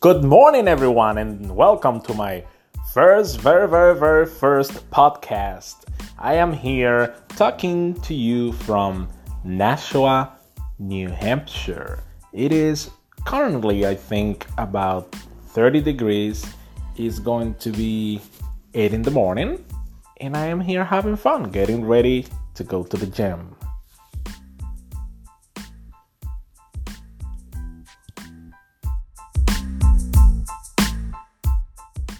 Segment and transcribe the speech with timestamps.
[0.00, 2.42] Good morning, everyone, and welcome to my
[2.94, 5.84] first, very, very, very first podcast.
[6.18, 9.10] I am here talking to you from
[9.44, 10.38] Nashua,
[10.78, 12.02] New Hampshire.
[12.32, 12.88] It is
[13.26, 15.14] currently, I think, about
[15.48, 16.46] 30 degrees.
[16.96, 18.22] It's going to be
[18.72, 19.62] 8 in the morning,
[20.18, 22.24] and I am here having fun, getting ready
[22.54, 23.54] to go to the gym.